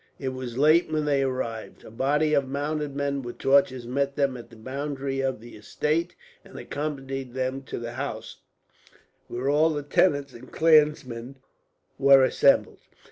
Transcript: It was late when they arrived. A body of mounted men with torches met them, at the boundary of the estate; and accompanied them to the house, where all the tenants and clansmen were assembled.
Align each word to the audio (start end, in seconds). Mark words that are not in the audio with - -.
It 0.17 0.29
was 0.29 0.57
late 0.57 0.91
when 0.91 1.05
they 1.05 1.21
arrived. 1.21 1.83
A 1.83 1.91
body 1.91 2.33
of 2.33 2.47
mounted 2.47 2.95
men 2.95 3.21
with 3.21 3.37
torches 3.37 3.85
met 3.85 4.15
them, 4.15 4.35
at 4.35 4.49
the 4.49 4.55
boundary 4.55 5.19
of 5.19 5.39
the 5.39 5.55
estate; 5.55 6.15
and 6.43 6.57
accompanied 6.57 7.35
them 7.35 7.61
to 7.65 7.77
the 7.77 7.91
house, 7.91 8.37
where 9.27 9.47
all 9.47 9.69
the 9.69 9.83
tenants 9.83 10.33
and 10.33 10.51
clansmen 10.51 11.35
were 11.99 12.23
assembled. 12.23 12.79